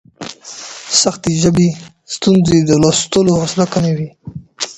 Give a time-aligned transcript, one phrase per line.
[1.01, 1.69] سختې ژبې
[2.15, 4.09] ستونزې د لوستلو حوصله کموي.